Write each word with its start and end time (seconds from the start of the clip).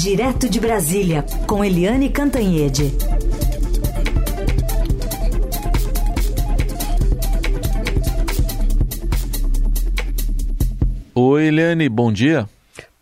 Direto 0.00 0.48
de 0.48 0.60
Brasília, 0.60 1.24
com 1.44 1.64
Eliane 1.64 2.08
Cantanhede. 2.08 2.92
Oi, 11.12 11.46
Eliane, 11.48 11.88
bom 11.88 12.12
dia. 12.12 12.48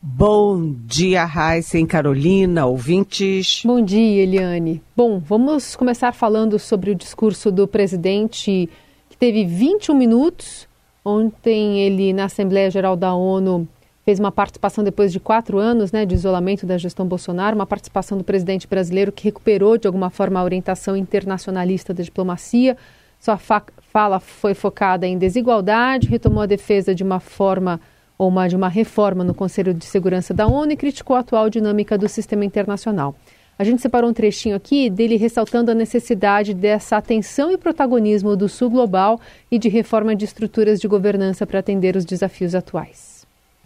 Bom 0.01 0.75
dia, 0.87 1.27
Raíssa 1.27 1.79
e 1.79 1.87
Carolina, 1.87 2.65
ouvintes. 2.65 3.61
Bom 3.63 3.85
dia, 3.85 4.23
Eliane. 4.23 4.83
Bom, 4.97 5.19
vamos 5.19 5.77
começar 5.77 6.13
falando 6.13 6.59
sobre 6.59 6.93
o 6.93 6.95
discurso 6.95 7.53
do 7.53 7.69
presidente, 7.69 8.71
que 9.11 9.17
teve 9.19 9.45
21 9.45 9.95
minutos. 9.95 10.67
Ontem, 11.05 11.79
ele, 11.79 12.15
na 12.15 12.25
Assembleia 12.25 12.71
Geral 12.71 12.97
da 12.97 13.15
ONU, 13.15 13.69
fez 14.07 14.21
uma 14.21 14.31
participação 14.31 14.85
depois 14.85 15.13
de 15.13 15.19
quatro 15.19 15.59
anos 15.59 15.91
né, 15.91 16.07
de 16.07 16.15
isolamento 16.15 16.65
da 16.65 16.79
gestão 16.79 17.05
Bolsonaro, 17.05 17.57
uma 17.57 17.67
participação 17.67 18.17
do 18.17 18.23
presidente 18.23 18.65
brasileiro 18.69 19.11
que 19.11 19.25
recuperou 19.25 19.77
de 19.77 19.89
alguma 19.89 20.11
forma 20.11 20.39
a 20.39 20.45
orientação 20.45 20.97
internacionalista 20.97 21.93
da 21.93 22.05
diplomacia. 22.05 22.77
Sua 23.19 23.37
fala 23.37 24.21
foi 24.21 24.55
focada 24.55 25.09
em 25.09 25.19
desigualdade, 25.19 26.07
retomou 26.07 26.45
a 26.45 26.47
defesa 26.47 26.95
de 26.95 27.03
uma 27.03 27.19
forma 27.19 27.81
ou 28.17 28.29
uma, 28.29 28.49
de 28.49 28.55
uma 28.55 28.69
reforma 28.69 29.25
no 29.25 29.35
Conselho 29.35 29.75
de 29.75 29.85
Segurança 29.85 30.33
da 30.33 30.47
ONU 30.47 30.71
e 30.71 30.77
criticou 30.77 31.17
a 31.17 31.21
atual 31.21 31.51
dinâmica 31.51 31.99
do 31.99 32.09
sistema 32.09 32.45
internacional. 32.45 33.17
A 33.59 33.65
gente 33.65 33.83
separou 33.83 34.09
um 34.09 34.15
trechinho 34.15 34.55
aqui 34.55 34.89
dele 34.89 35.17
ressaltando 35.17 35.73
a 35.73 35.75
necessidade 35.75 36.55
dessa 36.55 36.97
atenção 36.97 37.51
e 37.51 37.59
protagonismo 37.59 38.37
do 38.37 38.49
Sul 38.49 38.71
global 38.71 39.21
e 39.51 39.59
de 39.59 39.69
reforma 39.69 40.15
de 40.15 40.25
estruturas 40.25 40.79
de 40.79 40.87
governança 40.87 41.45
para 41.45 41.59
atender 41.59 41.97
os 41.97 42.05
desafios 42.05 42.55
atuais. 42.55 43.16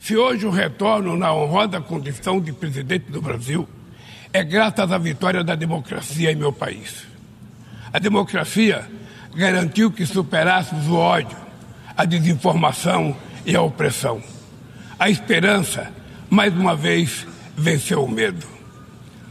Se 0.01 0.17
hoje 0.17 0.47
eu 0.47 0.51
retorno 0.51 1.15
na 1.15 1.33
honrosa 1.33 1.79
condição 1.79 2.41
de 2.41 2.53
presidente 2.55 3.13
do 3.13 3.21
Brasil, 3.21 3.69
é 4.33 4.43
graças 4.43 4.91
à 4.91 4.97
vitória 4.97 5.45
da 5.45 5.55
democracia 5.55 6.33
em 6.33 6.35
meu 6.35 6.53
país. 6.53 7.07
A 7.93 7.99
democracia 7.99 8.89
garantiu 9.35 9.93
que 9.93 10.07
superássemos 10.07 10.89
o 10.89 10.95
ódio, 10.95 11.37
a 11.95 12.07
desinformação 12.07 13.15
e 13.45 13.55
a 13.55 13.61
opressão. 13.61 14.23
A 14.99 15.11
esperança, 15.11 15.93
mais 16.31 16.55
uma 16.55 16.75
vez, 16.75 17.27
venceu 17.55 18.03
o 18.03 18.11
medo. 18.11 18.47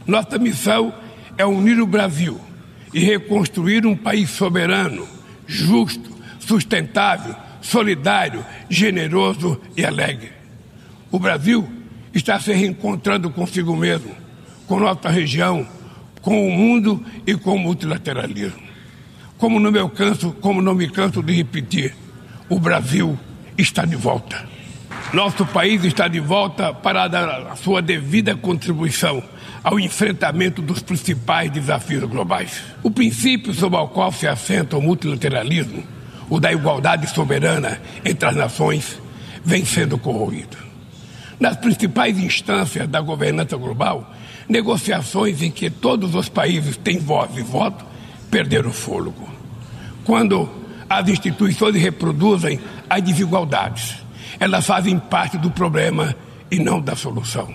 Nossa 0.06 0.38
missão 0.38 0.94
é 1.36 1.44
unir 1.44 1.80
o 1.80 1.86
Brasil 1.86 2.40
e 2.94 3.00
reconstruir 3.00 3.84
um 3.84 3.96
país 3.96 4.30
soberano, 4.30 5.06
justo, 5.48 6.16
sustentável, 6.38 7.34
solidário, 7.60 8.44
generoso 8.68 9.60
e 9.76 9.84
alegre. 9.84 10.39
O 11.12 11.18
Brasil 11.18 11.68
está 12.14 12.38
se 12.38 12.52
reencontrando 12.52 13.30
consigo 13.30 13.74
mesmo, 13.76 14.14
com 14.68 14.78
nossa 14.78 15.08
região, 15.08 15.66
com 16.22 16.46
o 16.46 16.52
mundo 16.52 17.04
e 17.26 17.34
com 17.34 17.56
o 17.56 17.58
multilateralismo. 17.58 18.60
Como 19.36 19.58
não 19.58 19.72
me 19.72 19.90
canso, 19.90 20.30
como 20.40 20.62
não 20.62 20.72
me 20.72 20.88
canso 20.88 21.20
de 21.20 21.32
repetir, 21.32 21.96
o 22.48 22.60
Brasil 22.60 23.18
está 23.58 23.84
de 23.84 23.96
volta. 23.96 24.48
Nosso 25.12 25.44
país 25.46 25.84
está 25.84 26.06
de 26.06 26.20
volta 26.20 26.72
para 26.72 27.08
dar 27.08 27.28
a 27.50 27.56
sua 27.56 27.82
devida 27.82 28.36
contribuição 28.36 29.20
ao 29.64 29.80
enfrentamento 29.80 30.62
dos 30.62 30.80
principais 30.80 31.50
desafios 31.50 32.04
globais. 32.04 32.62
O 32.84 32.90
princípio 32.90 33.52
sobre 33.52 33.78
o 33.78 33.88
qual 33.88 34.12
se 34.12 34.28
assenta 34.28 34.76
o 34.76 34.82
multilateralismo, 34.82 35.82
o 36.28 36.38
da 36.38 36.52
igualdade 36.52 37.08
soberana 37.10 37.82
entre 38.04 38.28
as 38.28 38.36
nações, 38.36 39.00
vem 39.44 39.64
sendo 39.64 39.98
corroído 39.98 40.69
nas 41.40 41.56
principais 41.56 42.18
instâncias 42.18 42.86
da 42.86 43.00
governança 43.00 43.56
global, 43.56 44.12
negociações 44.46 45.40
em 45.40 45.50
que 45.50 45.70
todos 45.70 46.14
os 46.14 46.28
países 46.28 46.76
têm 46.76 46.98
voz 46.98 47.34
e 47.36 47.42
voto 47.42 47.84
perderam 48.30 48.70
fôlego. 48.70 49.28
Quando 50.04 50.48
as 50.88 51.08
instituições 51.08 51.74
reproduzem 51.76 52.60
as 52.88 53.02
desigualdades, 53.02 53.96
elas 54.38 54.66
fazem 54.66 54.98
parte 54.98 55.38
do 55.38 55.50
problema 55.50 56.14
e 56.50 56.58
não 56.58 56.80
da 56.80 56.94
solução. 56.94 57.54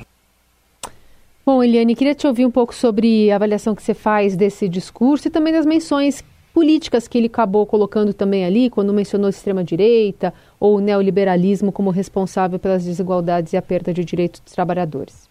Bom, 1.46 1.64
Eliane, 1.64 1.96
queria 1.96 2.16
te 2.16 2.26
ouvir 2.26 2.46
um 2.46 2.52
pouco 2.52 2.74
sobre 2.74 3.30
a 3.30 3.36
avaliação 3.36 3.76
que 3.76 3.84
você 3.84 3.94
faz 3.94 4.36
desse 4.36 4.68
discurso 4.68 5.28
e 5.28 5.32
também 5.32 5.54
das 5.54 5.66
menções 5.66 6.24
políticas 6.54 7.08
que 7.08 7.18
ele 7.18 7.28
acabou 7.28 7.66
colocando 7.66 8.14
também 8.14 8.46
ali, 8.46 8.70
quando 8.70 8.94
mencionou 8.94 9.30
extrema-direita 9.30 10.34
ou 10.66 10.78
o 10.78 10.80
neoliberalismo 10.80 11.72
como 11.72 11.92
responsável 11.92 12.58
pelas 12.58 12.84
desigualdades 12.84 13.54
e 13.54 13.58
a 13.58 13.62
perda 13.62 13.94
de 13.94 14.04
direitos 14.04 14.40
dos 14.40 14.52
trabalhadores. 14.52 15.30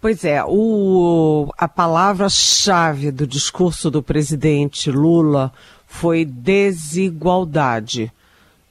Pois 0.00 0.24
é, 0.24 0.42
o, 0.42 1.52
a 1.58 1.68
palavra-chave 1.68 3.10
do 3.10 3.26
discurso 3.26 3.90
do 3.90 4.02
presidente 4.02 4.90
Lula 4.90 5.52
foi 5.86 6.24
desigualdade. 6.24 8.10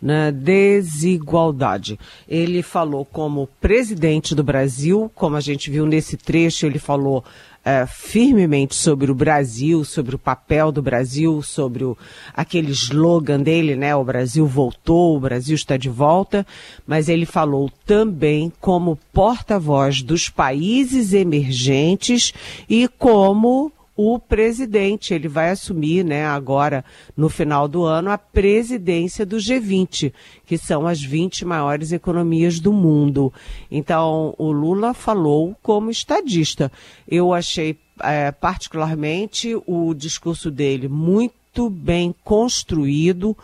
Né, 0.06 0.32
desigualdade. 0.32 2.00
Ele 2.30 2.62
falou 2.62 3.04
como 3.04 3.50
presidente 3.60 4.36
do 4.36 4.44
Brasil, 4.44 5.12
como 5.16 5.36
a 5.36 5.42
gente 5.42 5.72
viu 5.72 5.88
nesse 5.88 6.16
trecho, 6.16 6.68
ele 6.68 6.78
falou 6.78 7.24
é, 7.66 7.88
firmemente 7.88 8.76
sobre 8.76 9.10
o 9.10 9.16
Brasil, 9.16 9.84
sobre 9.84 10.16
o 10.16 10.20
papel 10.20 10.72
do 10.72 10.84
Brasil, 10.84 11.42
sobre 11.42 11.84
o, 11.84 11.98
aquele 12.32 12.72
slogan 12.72 13.42
dele, 13.42 13.76
né? 13.76 13.96
O 13.96 14.04
Brasil 14.04 14.46
voltou, 14.46 15.18
o 15.18 15.20
Brasil 15.20 15.56
está 15.56 15.76
de 15.76 15.90
volta, 15.90 16.46
mas 16.86 17.10
ele 17.10 17.26
falou 17.26 17.72
também 17.84 18.54
como 18.62 19.00
porta-voz 19.12 20.04
dos 20.04 20.30
países 20.30 21.12
emergentes 21.12 22.32
e 22.70 22.88
como 22.88 23.72
o 23.96 24.20
presidente. 24.20 25.14
Ele 25.14 25.28
vai 25.28 25.52
assumir, 25.52 26.04
né, 26.04 26.26
agora 26.26 26.84
no 27.16 27.30
final 27.30 27.68
do 27.68 27.84
ano, 27.84 28.12
a 28.12 28.18
presidência 28.18 29.26
do 29.26 29.38
G20, 29.38 30.14
que 30.46 30.58
são 30.58 30.86
as 30.86 31.02
20 31.02 31.46
maiores 31.46 31.92
economias 31.92 32.60
do 32.60 32.74
mundo. 32.74 33.32
Então, 33.72 34.34
o 34.38 34.52
Lula 34.52 34.94
falou 34.94 35.56
como 35.62 35.90
estadista. 35.90 36.72
Eu 37.08 37.34
achei 37.34 37.78
é, 38.02 38.32
particularmente 38.32 39.56
o 39.66 39.94
discurso 39.94 40.52
dele 40.52 40.88
muito 40.88 41.70
bem 41.70 42.14
construído, 42.24 43.38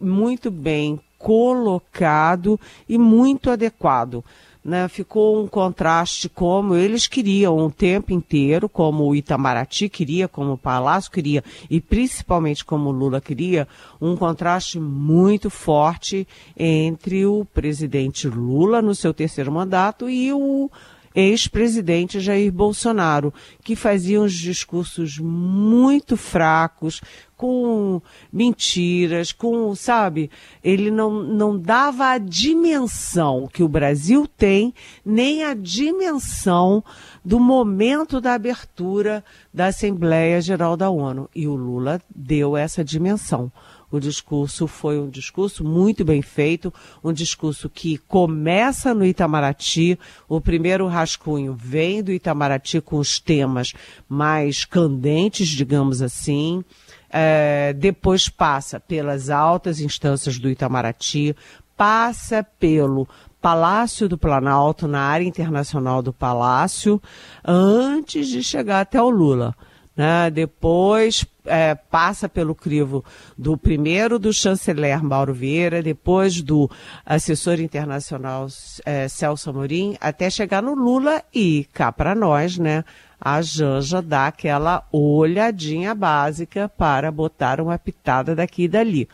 muito 0.00 0.50
bem 0.50 1.00
colocado 1.18 2.60
e 2.88 2.96
muito 2.96 3.50
adequado 3.50 4.24
né, 4.68 4.86
ficou 4.86 5.42
um 5.42 5.46
contraste 5.46 6.28
como 6.28 6.76
eles 6.76 7.06
queriam 7.06 7.56
o 7.56 7.70
tempo 7.70 8.12
inteiro, 8.12 8.68
como 8.68 9.04
o 9.04 9.16
Itamaraty 9.16 9.88
queria, 9.88 10.28
como 10.28 10.52
o 10.52 10.58
Palácio 10.58 11.10
queria, 11.10 11.42
e 11.70 11.80
principalmente 11.80 12.64
como 12.64 12.90
o 12.90 12.92
Lula 12.92 13.20
queria, 13.20 13.66
um 14.00 14.14
contraste 14.14 14.78
muito 14.78 15.48
forte 15.48 16.28
entre 16.56 17.24
o 17.24 17.46
presidente 17.46 18.28
Lula 18.28 18.82
no 18.82 18.94
seu 18.94 19.14
terceiro 19.14 19.50
mandato 19.50 20.08
e 20.08 20.32
o 20.32 20.70
ex-presidente 21.14 22.20
Jair 22.20 22.52
Bolsonaro, 22.52 23.32
que 23.64 23.74
fazia 23.74 24.20
uns 24.20 24.32
discursos 24.32 25.18
muito 25.18 26.16
fracos, 26.16 27.00
com 27.38 28.02
mentiras, 28.32 29.30
com, 29.30 29.72
sabe, 29.76 30.28
ele 30.62 30.90
não, 30.90 31.22
não 31.22 31.56
dava 31.56 32.06
a 32.08 32.18
dimensão 32.18 33.46
que 33.46 33.62
o 33.62 33.68
Brasil 33.68 34.26
tem, 34.26 34.74
nem 35.06 35.44
a 35.44 35.54
dimensão 35.54 36.82
do 37.24 37.38
momento 37.38 38.20
da 38.20 38.34
abertura 38.34 39.24
da 39.54 39.66
Assembleia 39.66 40.40
Geral 40.40 40.76
da 40.76 40.90
ONU. 40.90 41.30
E 41.32 41.46
o 41.46 41.54
Lula 41.54 42.00
deu 42.14 42.56
essa 42.56 42.84
dimensão. 42.84 43.52
O 43.90 43.98
discurso 43.98 44.66
foi 44.66 44.98
um 44.98 45.08
discurso 45.08 45.64
muito 45.64 46.04
bem 46.04 46.20
feito, 46.20 46.72
um 47.02 47.12
discurso 47.12 47.70
que 47.70 47.96
começa 47.96 48.92
no 48.92 49.04
Itamaraty. 49.04 49.98
O 50.28 50.40
primeiro 50.40 50.86
rascunho 50.86 51.54
vem 51.54 52.02
do 52.02 52.12
Itamaraty 52.12 52.80
com 52.80 52.98
os 52.98 53.18
temas 53.18 53.72
mais 54.08 54.64
candentes, 54.64 55.48
digamos 55.48 56.02
assim. 56.02 56.62
É, 57.10 57.72
depois 57.72 58.28
passa 58.28 58.78
pelas 58.78 59.30
altas 59.30 59.80
instâncias 59.80 60.38
do 60.38 60.50
Itamaraty, 60.50 61.34
passa 61.74 62.44
pelo 62.58 63.08
Palácio 63.40 64.08
do 64.08 64.18
Planalto, 64.18 64.86
na 64.86 65.00
área 65.00 65.24
internacional 65.24 66.02
do 66.02 66.12
Palácio, 66.12 67.00
antes 67.42 68.28
de 68.28 68.42
chegar 68.42 68.80
até 68.80 69.00
o 69.00 69.08
Lula. 69.08 69.54
Né? 69.98 70.30
Depois 70.30 71.26
é, 71.44 71.74
passa 71.74 72.28
pelo 72.28 72.54
crivo 72.54 73.04
do 73.36 73.58
primeiro 73.58 74.16
do 74.16 74.32
chanceler 74.32 75.02
Mauro 75.02 75.34
Vieira, 75.34 75.82
depois 75.82 76.40
do 76.40 76.70
assessor 77.04 77.58
internacional 77.58 78.46
é, 78.86 79.08
Celso 79.08 79.50
Amorim, 79.50 79.96
até 80.00 80.30
chegar 80.30 80.62
no 80.62 80.72
Lula 80.72 81.20
e 81.34 81.66
cá 81.72 81.90
para 81.90 82.14
nós, 82.14 82.58
né? 82.58 82.84
A 83.20 83.42
Janja 83.42 84.00
dá 84.00 84.28
aquela 84.28 84.86
olhadinha 84.92 85.96
básica 85.96 86.68
para 86.68 87.10
botar 87.10 87.60
uma 87.60 87.76
pitada 87.76 88.36
daqui 88.36 88.62
e 88.62 88.68
dali. 88.68 89.08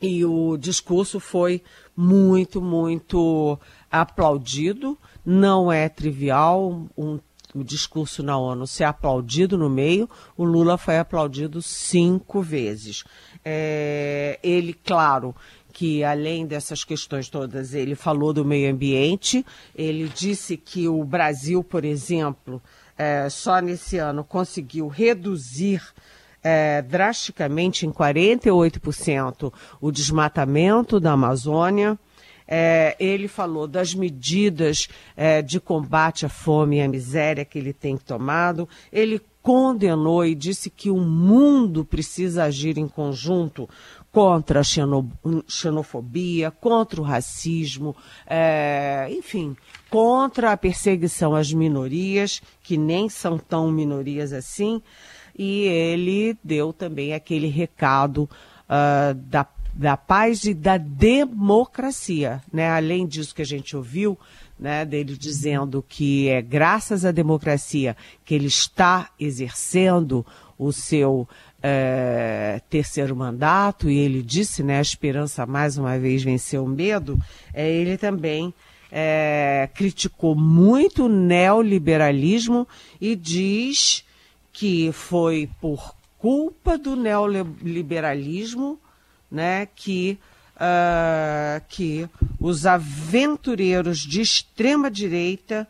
E 0.00 0.24
o 0.24 0.56
discurso 0.56 1.18
foi 1.18 1.60
muito, 1.96 2.62
muito 2.62 3.58
aplaudido. 3.90 4.96
Não 5.26 5.72
é 5.72 5.88
trivial 5.88 6.86
um 6.96 7.18
o 7.54 7.62
discurso 7.62 8.22
na 8.22 8.36
ONU 8.36 8.66
ser 8.66 8.84
aplaudido 8.84 9.56
no 9.56 9.70
meio, 9.70 10.08
o 10.36 10.44
Lula 10.44 10.76
foi 10.76 10.98
aplaudido 10.98 11.62
cinco 11.62 12.42
vezes. 12.42 13.04
É, 13.44 14.38
ele, 14.42 14.74
claro, 14.74 15.34
que 15.72 16.04
além 16.04 16.46
dessas 16.46 16.84
questões 16.84 17.28
todas, 17.28 17.74
ele 17.74 17.94
falou 17.94 18.32
do 18.32 18.44
meio 18.44 18.72
ambiente, 18.72 19.44
ele 19.74 20.08
disse 20.08 20.56
que 20.56 20.88
o 20.88 21.04
Brasil, 21.04 21.62
por 21.62 21.84
exemplo, 21.84 22.62
é, 22.96 23.28
só 23.28 23.60
nesse 23.60 23.98
ano 23.98 24.22
conseguiu 24.22 24.86
reduzir 24.86 25.82
é, 26.44 26.82
drasticamente 26.82 27.86
em 27.86 27.90
48% 27.90 29.52
o 29.80 29.90
desmatamento 29.90 31.00
da 31.00 31.12
Amazônia. 31.12 31.98
É, 32.46 32.94
ele 32.98 33.26
falou 33.26 33.66
das 33.66 33.94
medidas 33.94 34.88
é, 35.16 35.40
de 35.40 35.58
combate 35.58 36.26
à 36.26 36.28
fome 36.28 36.76
e 36.76 36.82
à 36.82 36.88
miséria 36.88 37.44
que 37.44 37.58
ele 37.58 37.72
tem 37.72 37.96
tomado. 37.96 38.68
Ele 38.92 39.20
condenou 39.42 40.24
e 40.24 40.34
disse 40.34 40.70
que 40.70 40.90
o 40.90 40.96
mundo 40.96 41.84
precisa 41.84 42.44
agir 42.44 42.78
em 42.78 42.88
conjunto 42.88 43.68
contra 44.10 44.60
a 44.60 44.62
xenofobia, 45.48 46.50
contra 46.50 47.00
o 47.00 47.04
racismo, 47.04 47.96
é, 48.26 49.08
enfim, 49.10 49.56
contra 49.90 50.52
a 50.52 50.56
perseguição 50.56 51.34
às 51.34 51.52
minorias, 51.52 52.40
que 52.62 52.76
nem 52.76 53.08
são 53.08 53.36
tão 53.36 53.72
minorias 53.72 54.32
assim. 54.32 54.80
E 55.36 55.64
ele 55.64 56.38
deu 56.44 56.72
também 56.72 57.12
aquele 57.12 57.48
recado 57.48 58.30
uh, 58.64 59.14
da 59.14 59.44
da 59.74 59.96
paz 59.96 60.44
e 60.44 60.54
da 60.54 60.76
democracia, 60.76 62.40
né? 62.52 62.70
Além 62.70 63.06
disso 63.06 63.34
que 63.34 63.42
a 63.42 63.46
gente 63.46 63.76
ouviu, 63.76 64.18
né, 64.58 64.84
dele 64.84 65.16
dizendo 65.16 65.84
que 65.86 66.28
é 66.28 66.40
graças 66.40 67.04
à 67.04 67.10
democracia 67.10 67.96
que 68.24 68.34
ele 68.34 68.46
está 68.46 69.10
exercendo 69.18 70.24
o 70.56 70.72
seu 70.72 71.28
é, 71.60 72.60
terceiro 72.70 73.16
mandato, 73.16 73.90
e 73.90 73.98
ele 73.98 74.22
disse, 74.22 74.62
né, 74.62 74.78
a 74.78 74.82
esperança 74.82 75.44
mais 75.44 75.76
uma 75.76 75.98
vez 75.98 76.22
venceu 76.22 76.64
o 76.64 76.68
medo, 76.68 77.18
é, 77.52 77.68
ele 77.68 77.98
também 77.98 78.54
é, 78.92 79.68
criticou 79.74 80.36
muito 80.36 81.06
o 81.06 81.08
neoliberalismo 81.08 82.68
e 83.00 83.16
diz 83.16 84.04
que 84.52 84.92
foi 84.92 85.50
por 85.60 85.96
culpa 86.16 86.78
do 86.78 86.94
neoliberalismo 86.94 88.78
né, 89.30 89.66
que, 89.66 90.18
uh, 90.56 91.62
que 91.68 92.08
os 92.40 92.66
aventureiros 92.66 93.98
de 93.98 94.20
extrema 94.20 94.90
direita 94.90 95.66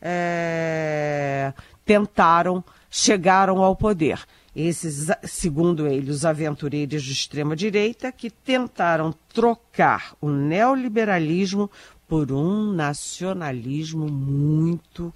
uh, 0.00 1.62
tentaram, 1.84 2.64
chegaram 2.90 3.62
ao 3.62 3.76
poder. 3.76 4.20
Esses, 4.54 5.08
segundo 5.24 5.88
ele, 5.88 6.10
os 6.10 6.24
aventureiros 6.24 7.02
de 7.02 7.12
extrema 7.12 7.56
direita 7.56 8.12
que 8.12 8.30
tentaram 8.30 9.12
trocar 9.32 10.14
o 10.20 10.28
neoliberalismo 10.28 11.68
por 12.06 12.30
um 12.30 12.72
nacionalismo 12.72 14.06
muito 14.06 15.12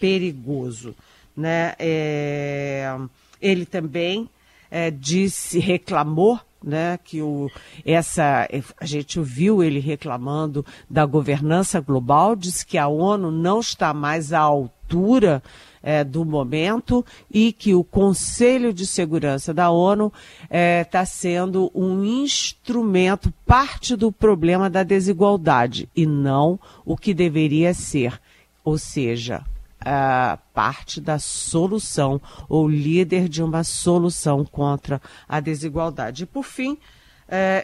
perigoso. 0.00 0.96
Né? 1.36 1.74
É, 1.78 2.96
ele 3.40 3.64
também 3.64 4.28
é, 4.68 4.90
disse, 4.90 5.60
reclamou 5.60 6.40
né, 6.62 6.98
que 7.02 7.22
o, 7.22 7.50
essa, 7.84 8.48
a 8.78 8.84
gente 8.84 9.18
ouviu 9.18 9.62
ele 9.62 9.80
reclamando 9.80 10.64
da 10.88 11.06
governança 11.06 11.80
global, 11.80 12.36
disse 12.36 12.64
que 12.64 12.78
a 12.78 12.86
ONU 12.86 13.30
não 13.30 13.60
está 13.60 13.94
mais 13.94 14.32
à 14.32 14.40
altura 14.40 15.42
é, 15.82 16.04
do 16.04 16.24
momento 16.24 17.04
e 17.30 17.52
que 17.52 17.74
o 17.74 17.82
Conselho 17.82 18.72
de 18.72 18.86
Segurança 18.86 19.54
da 19.54 19.70
ONU 19.70 20.12
está 20.42 20.48
é, 20.50 20.84
tá 20.84 21.04
sendo 21.04 21.70
um 21.74 22.04
instrumento, 22.04 23.32
parte 23.46 23.96
do 23.96 24.12
problema 24.12 24.68
da 24.68 24.82
desigualdade 24.82 25.88
e 25.96 26.04
não 26.06 26.58
o 26.84 26.96
que 26.96 27.14
deveria 27.14 27.72
ser. 27.72 28.20
Ou 28.62 28.76
seja, 28.76 29.42
uh, 29.80 30.38
parte 30.52 31.00
da 31.00 31.18
solução 31.18 32.20
ou 32.48 32.68
líder 32.68 33.28
de 33.28 33.42
uma 33.42 33.64
solução 33.64 34.44
contra 34.44 35.00
a 35.28 35.40
desigualdade. 35.40 36.24
E, 36.24 36.26
por 36.26 36.44
fim, 36.44 36.72
uh, 36.72 36.78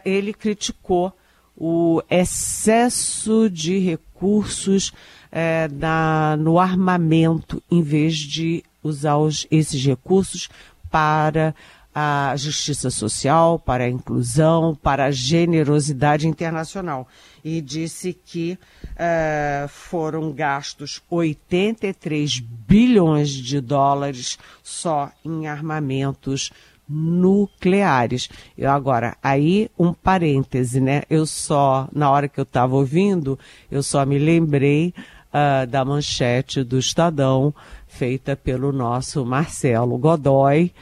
ele 0.04 0.32
criticou 0.32 1.12
o 1.56 2.02
excesso 2.10 3.48
de 3.48 3.78
recursos 3.78 4.90
uh, 5.32 6.36
no 6.38 6.58
armamento, 6.58 7.62
em 7.70 7.82
vez 7.82 8.16
de 8.16 8.62
usar 8.82 9.16
os, 9.16 9.46
esses 9.50 9.84
recursos 9.84 10.48
para 10.90 11.54
a 11.98 12.36
justiça 12.36 12.90
social, 12.90 13.58
para 13.58 13.84
a 13.84 13.88
inclusão, 13.88 14.74
para 14.74 15.06
a 15.06 15.10
generosidade 15.10 16.28
internacional. 16.28 17.08
E 17.42 17.62
disse 17.62 18.12
que 18.12 18.58
uh, 18.92 19.66
foram 19.66 20.30
gastos 20.30 21.00
83 21.08 22.38
bilhões 22.38 23.30
de 23.30 23.62
dólares 23.62 24.38
só 24.62 25.10
em 25.24 25.46
armamentos 25.46 26.52
nucleares. 26.86 28.28
Eu 28.58 28.70
agora, 28.70 29.16
aí 29.22 29.70
um 29.78 29.94
parêntese, 29.94 30.82
né? 30.82 31.02
Eu 31.08 31.24
só, 31.24 31.88
na 31.94 32.10
hora 32.10 32.28
que 32.28 32.38
eu 32.38 32.44
estava 32.44 32.76
ouvindo, 32.76 33.38
eu 33.70 33.82
só 33.82 34.04
me 34.04 34.18
lembrei 34.18 34.92
uh, 35.32 35.66
da 35.66 35.82
manchete 35.82 36.62
do 36.62 36.78
Estadão, 36.78 37.54
feita 37.88 38.36
pelo 38.36 38.70
nosso 38.70 39.24
Marcelo 39.24 39.96
Godoy, 39.96 40.74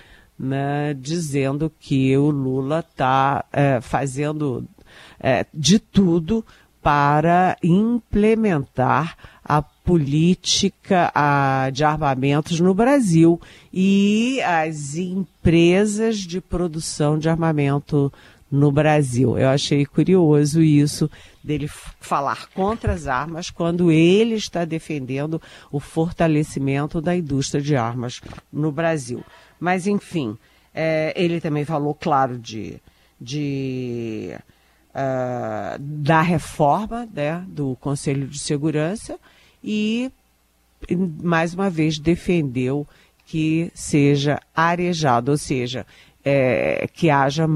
né, 0.45 0.95
dizendo 0.95 1.73
que 1.81 2.17
o 2.17 2.31
Lula 2.31 2.81
está 2.89 3.45
é, 3.53 3.81
fazendo 3.81 4.65
é, 5.19 5.47
de 5.53 5.79
tudo 5.79 6.45
para 6.83 7.57
implementar 7.63 9.17
a 9.43 9.63
política 9.63 11.11
a, 11.15 11.71
de 11.71 11.83
armamentos 11.83 12.61
no 12.61 12.75
Brasil 12.75 13.41
e 13.73 14.41
as 14.43 14.95
empresas 14.95 16.19
de 16.19 16.41
produção 16.41 17.19
de 17.19 17.29
armamento 17.29 18.13
no 18.55 18.71
Brasil. 18.71 19.37
Eu 19.37 19.49
achei 19.49 19.85
curioso 19.85 20.63
isso 20.63 21.11
dele 21.43 21.69
falar 22.01 22.49
contra 22.51 22.93
as 22.93 23.07
armas 23.07 23.51
quando 23.51 23.91
ele 23.91 24.35
está 24.35 24.65
defendendo 24.65 25.43
o 25.73 25.81
fortalecimento 25.81 27.01
da 27.01 27.17
indústria 27.17 27.61
de 27.61 27.75
armas 27.75 28.21
no 28.53 28.71
Brasil. 28.71 29.25
Mas, 29.59 29.87
enfim, 29.87 30.39
é, 30.73 31.13
ele 31.17 31.41
também 31.41 31.65
falou, 31.65 31.95
claro, 31.95 32.39
de, 32.39 32.81
de 33.21 34.37
uh, 34.91 35.79
da 35.79 36.23
reforma 36.23 37.09
né, 37.13 37.45
do 37.49 37.77
Conselho 37.81 38.29
de 38.29 38.39
Segurança 38.39 39.19
e, 39.63 40.13
mais 41.23 41.55
uma 41.55 41.69
vez, 41.69 41.99
defendeu 41.99 42.87
que 43.27 43.71
seja 43.75 44.39
arejado, 44.55 45.33
ou 45.33 45.39
seja, 45.39 45.85
é, 46.25 46.87
que 46.93 47.11
haja 47.11 47.47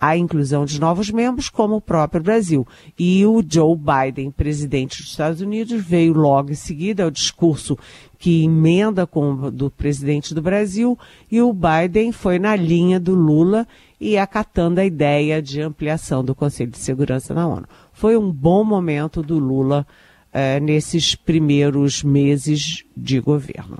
a 0.00 0.16
inclusão 0.16 0.64
de 0.64 0.80
novos 0.80 1.10
membros, 1.10 1.48
como 1.48 1.76
o 1.76 1.80
próprio 1.80 2.22
Brasil. 2.22 2.66
E 2.98 3.26
o 3.26 3.42
Joe 3.46 3.76
Biden, 3.76 4.30
presidente 4.30 5.02
dos 5.02 5.10
Estados 5.10 5.40
Unidos, 5.40 5.82
veio 5.82 6.12
logo 6.12 6.52
em 6.52 6.54
seguida 6.54 7.04
ao 7.04 7.10
discurso 7.10 7.76
que 8.18 8.44
emenda 8.44 9.06
com 9.06 9.32
o 9.32 9.50
do 9.50 9.70
presidente 9.70 10.34
do 10.34 10.42
Brasil, 10.42 10.98
e 11.30 11.40
o 11.40 11.52
Biden 11.52 12.10
foi 12.10 12.38
na 12.38 12.56
linha 12.56 12.98
do 12.98 13.14
Lula 13.14 13.66
e 14.00 14.18
acatando 14.18 14.80
a 14.80 14.84
ideia 14.84 15.40
de 15.40 15.60
ampliação 15.60 16.24
do 16.24 16.34
Conselho 16.34 16.70
de 16.70 16.78
Segurança 16.78 17.32
na 17.32 17.46
ONU. 17.46 17.66
Foi 17.92 18.16
um 18.16 18.30
bom 18.30 18.64
momento 18.64 19.22
do 19.22 19.38
Lula 19.38 19.86
eh, 20.32 20.60
nesses 20.60 21.14
primeiros 21.14 22.02
meses 22.02 22.84
de 22.96 23.20
governo. 23.20 23.78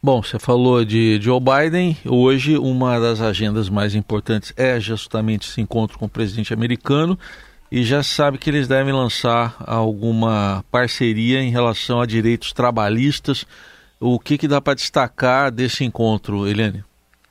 Bom, 0.00 0.22
você 0.22 0.38
falou 0.38 0.84
de 0.84 1.20
Joe 1.20 1.40
Biden. 1.40 1.96
Hoje, 2.06 2.56
uma 2.56 3.00
das 3.00 3.20
agendas 3.20 3.68
mais 3.68 3.96
importantes 3.96 4.52
é 4.56 4.78
justamente 4.78 5.48
esse 5.48 5.60
encontro 5.60 5.98
com 5.98 6.04
o 6.04 6.08
presidente 6.08 6.54
americano. 6.54 7.18
E 7.70 7.82
já 7.82 8.00
sabe 8.04 8.38
que 8.38 8.48
eles 8.48 8.68
devem 8.68 8.92
lançar 8.92 9.56
alguma 9.58 10.64
parceria 10.70 11.42
em 11.42 11.50
relação 11.50 12.00
a 12.00 12.06
direitos 12.06 12.52
trabalhistas. 12.52 13.44
O 13.98 14.20
que, 14.20 14.38
que 14.38 14.46
dá 14.46 14.60
para 14.60 14.74
destacar 14.74 15.50
desse 15.50 15.84
encontro, 15.84 16.46
Helene? 16.46 16.84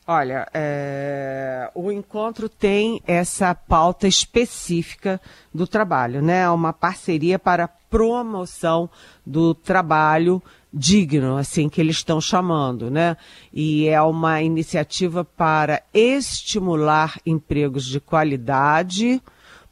Olha, 0.06 0.46
é... 0.54 1.72
o 1.74 1.90
encontro 1.90 2.50
tem 2.50 3.02
essa 3.08 3.56
pauta 3.56 4.10
específica 4.10 5.22
do 5.54 5.66
trabalho, 5.66 6.22
né? 6.22 6.50
Uma 6.50 6.74
parceria 6.74 7.40
para 7.40 7.68
promoção 7.68 8.90
do 9.26 9.54
trabalho 9.54 10.44
digno, 10.74 11.38
assim 11.38 11.70
que 11.70 11.80
eles 11.80 11.98
estão 11.98 12.20
chamando, 12.20 12.92
né? 12.92 13.18
E 13.54 13.88
é 13.88 14.02
uma 14.02 14.42
iniciativa 14.42 15.24
para 15.24 15.82
estimular 15.94 17.20
empregos 17.26 17.86
de 17.86 18.00
qualidade, 18.00 19.22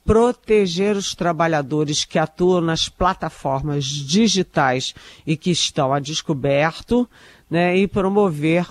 proteger 0.06 0.96
os 0.96 1.16
trabalhadores 1.16 2.06
que 2.06 2.20
atuam 2.20 2.62
nas 2.62 2.88
plataformas 2.88 3.86
digitais 3.86 4.94
e 5.26 5.36
que 5.36 5.52
estão 5.52 5.94
a 5.94 6.00
descoberto, 6.00 7.10
né, 7.50 7.76
e 7.78 7.88
promover 7.88 8.68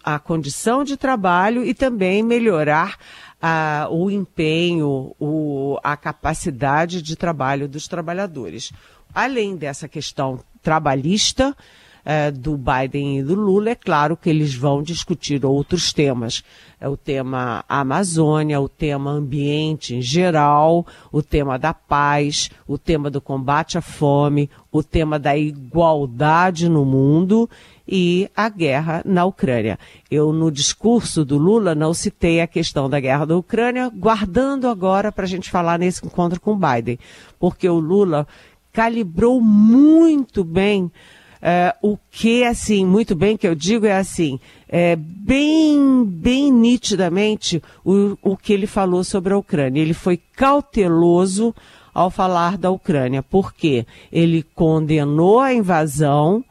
a 0.05 0.19
condição 0.19 0.85
de 0.85 0.99
trabalho 0.99 1.65
e 1.65 1.73
também 1.73 2.23
melhorar 2.23 2.99
a, 3.41 3.89
o 3.91 4.11
empenho, 4.11 5.17
o, 5.19 5.79
a 5.83 5.97
capacidade 5.97 7.01
de 7.01 7.17
trabalho 7.17 7.67
dos 7.67 7.89
trabalhadores. 7.89 8.71
Além 9.15 9.57
dessa 9.57 9.89
questão 9.89 10.45
trabalhista, 10.63 11.57
é, 12.05 12.31
do 12.31 12.57
Biden 12.57 13.19
e 13.19 13.23
do 13.23 13.35
Lula, 13.35 13.71
é 13.71 13.75
claro 13.75 14.17
que 14.17 14.31
eles 14.31 14.55
vão 14.55 14.83
discutir 14.83 15.45
outros 15.45 15.93
temas. 15.93 16.43
É 16.81 16.89
o 16.89 16.97
tema 16.97 17.65
Amazônia, 17.69 18.61
o 18.61 18.69
tema 18.69 19.11
ambiente 19.11 19.97
em 19.97 20.03
geral, 20.03 20.87
o 21.11 21.23
tema 21.23 21.59
da 21.59 21.75
paz, 21.75 22.51
o 22.67 22.79
tema 22.79 23.11
do 23.11 23.21
combate 23.21 23.77
à 23.77 23.81
fome, 23.81 24.49
o 24.71 24.83
tema 24.83 25.19
da 25.19 25.37
igualdade 25.37 26.69
no 26.69 26.85
mundo 26.85 27.51
e 27.87 28.31
a 28.37 28.49
guerra 28.49 29.03
na 29.05 29.25
Ucrânia. 29.25 29.79
Eu, 30.11 30.33
no 30.33 30.51
discurso 30.51 31.25
do 31.25 31.39
Lula, 31.39 31.75
não 31.75 31.95
citei 31.95 32.41
a 32.41 32.47
questão 32.47 32.89
da 32.89 33.01
guerra 33.01 33.25
da 33.25 33.37
Ucrânia, 33.37 33.89
guardando 33.89 34.69
agora 34.69 35.11
para 35.11 35.25
a 35.25 35.29
gente 35.29 35.51
falar 35.51 35.79
nesse 35.79 36.05
encontro 36.05 36.39
com 36.39 36.53
o 36.53 36.57
Biden, 36.57 36.99
porque 37.41 37.69
o 37.69 37.79
Lula 37.79 38.27
calibrou 38.73 39.41
muito 39.41 40.45
bem 40.45 40.93
é, 41.41 41.75
o 41.83 41.97
que, 42.11 42.45
assim, 42.45 42.85
muito 42.85 43.15
bem 43.15 43.37
que 43.37 43.47
eu 43.47 43.55
digo 43.55 43.87
é 43.87 43.97
assim, 43.97 44.39
é, 44.69 44.97
bem, 44.97 46.05
bem 46.05 46.53
nitidamente 46.53 47.63
o, 47.85 48.19
o 48.23 48.37
que 48.37 48.53
ele 48.53 48.67
falou 48.67 49.05
sobre 49.05 49.33
a 49.33 49.39
Ucrânia. 49.39 49.81
Ele 49.81 49.95
foi 49.95 50.21
cauteloso 50.37 51.55
ao 51.95 52.11
falar 52.11 52.57
da 52.57 52.71
Ucrânia, 52.71 53.23
porque 53.23 53.87
ele 54.13 54.45
condenou 54.55 55.41
a 55.41 55.53
invasão, 55.53 56.45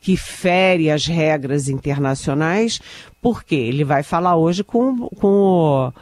que 0.00 0.16
fere 0.16 0.90
as 0.90 1.06
regras 1.06 1.68
internacionais, 1.68 2.80
porque 3.22 3.54
ele 3.54 3.84
vai 3.84 4.02
falar 4.02 4.36
hoje 4.36 4.62
com, 4.62 5.08
com 5.08 5.28
o 5.28 5.92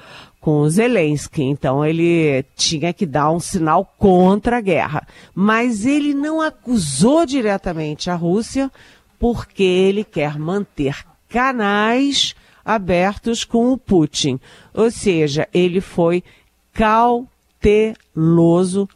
com 0.43 0.69
Zelensky. 0.69 1.43
Então 1.45 1.83
ele 1.87 2.45
tinha 2.57 2.93
que 2.93 3.07
dar 3.07 3.31
um 3.31 3.41
sinal 3.41 3.91
contra 3.97 4.59
a 4.59 4.61
guerra. 4.61 5.07
Mas 5.35 5.87
ele 5.87 6.13
não 6.13 6.43
acusou 6.43 7.25
diretamente 7.25 8.11
a 8.11 8.15
Rússia 8.15 8.71
porque 9.19 9.63
ele 9.63 10.05
quer 10.05 10.37
manter 10.39 11.07
canais 11.29 12.35
abertos 12.65 13.45
com 13.45 13.73
o 13.73 13.79
Putin. 13.79 14.41
Ou 14.75 14.91
seja, 14.91 15.49
ele 15.55 15.81
foi 15.81 16.25
cauteloso 16.73 17.29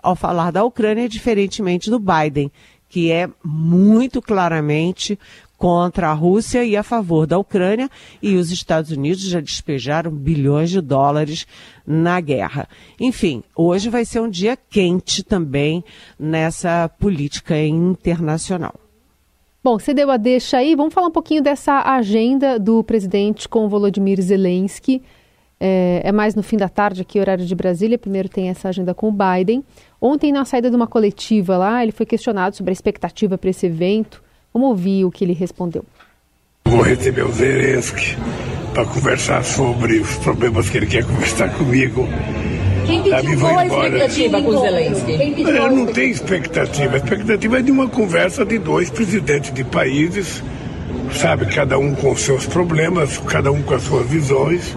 ao 0.02 0.16
falar 0.16 0.50
da 0.50 0.64
Ucrânia, 0.64 1.08
diferentemente 1.08 1.88
do 1.88 2.00
Biden, 2.00 2.50
que 2.88 3.12
é 3.12 3.28
muito 3.44 4.20
claramente 4.20 5.16
contra 5.56 6.10
a 6.10 6.12
Rússia 6.12 6.64
e 6.64 6.76
a 6.76 6.82
favor 6.82 7.26
da 7.26 7.38
Ucrânia, 7.38 7.88
e 8.22 8.36
os 8.36 8.50
Estados 8.50 8.90
Unidos 8.90 9.22
já 9.22 9.40
despejaram 9.40 10.10
bilhões 10.10 10.70
de 10.70 10.80
dólares 10.80 11.46
na 11.86 12.20
guerra. 12.20 12.68
Enfim, 13.00 13.42
hoje 13.54 13.88
vai 13.88 14.04
ser 14.04 14.20
um 14.20 14.28
dia 14.28 14.56
quente 14.56 15.22
também 15.22 15.82
nessa 16.18 16.88
política 16.98 17.58
internacional. 17.58 18.74
Bom, 19.64 19.78
você 19.78 19.92
deu 19.92 20.10
a 20.10 20.16
deixa 20.16 20.58
aí, 20.58 20.76
vamos 20.76 20.94
falar 20.94 21.08
um 21.08 21.12
pouquinho 21.12 21.42
dessa 21.42 21.82
agenda 21.82 22.58
do 22.58 22.84
presidente 22.84 23.48
com 23.48 23.68
Volodymyr 23.68 24.20
Zelensky. 24.22 25.02
É, 25.58 26.02
é, 26.04 26.12
mais 26.12 26.34
no 26.34 26.42
fim 26.42 26.56
da 26.56 26.68
tarde 26.68 27.00
aqui, 27.00 27.18
horário 27.18 27.44
de 27.44 27.54
Brasília. 27.54 27.98
Primeiro 27.98 28.28
tem 28.28 28.48
essa 28.48 28.68
agenda 28.68 28.94
com 28.94 29.08
o 29.08 29.12
Biden. 29.12 29.64
Ontem, 30.00 30.30
na 30.30 30.44
saída 30.44 30.70
de 30.70 30.76
uma 30.76 30.86
coletiva 30.86 31.56
lá, 31.56 31.82
ele 31.82 31.92
foi 31.92 32.04
questionado 32.06 32.54
sobre 32.54 32.70
a 32.70 32.74
expectativa 32.74 33.36
para 33.38 33.50
esse 33.50 33.66
evento. 33.66 34.22
Vamos 34.56 34.70
ouvir 34.70 35.04
o 35.04 35.10
que 35.10 35.22
ele 35.22 35.34
respondeu. 35.34 35.84
Vou 36.64 36.80
receber 36.80 37.26
o 37.26 37.30
Zelensky 37.30 38.16
para 38.72 38.86
conversar 38.86 39.44
sobre 39.44 39.98
os 39.98 40.16
problemas 40.16 40.70
que 40.70 40.78
ele 40.78 40.86
quer 40.86 41.04
conversar 41.04 41.54
comigo. 41.58 42.08
Quem 42.86 43.02
pediu 43.02 43.38
qual 43.38 43.58
a 43.58 43.66
expectativa 43.66 44.40
com 44.40 44.48
o 44.48 44.60
Zelensky? 44.62 45.42
Eu 45.42 45.70
não 45.70 45.84
tenho 45.84 46.10
expectativa. 46.10 46.94
A 46.94 46.96
expectativa 46.96 47.58
é 47.58 47.62
de 47.62 47.70
uma 47.70 47.86
conversa 47.86 48.46
de 48.46 48.58
dois 48.58 48.88
presidentes 48.88 49.52
de 49.52 49.62
países, 49.62 50.42
sabe, 51.12 51.54
cada 51.54 51.78
um 51.78 51.94
com 51.94 52.16
seus 52.16 52.46
problemas, 52.46 53.18
cada 53.18 53.52
um 53.52 53.62
com 53.62 53.74
as 53.74 53.82
suas 53.82 54.06
visões. 54.08 54.74